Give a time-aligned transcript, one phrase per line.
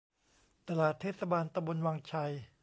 [0.67, 2.31] ตลาดเทศบาลตำบลวังชัย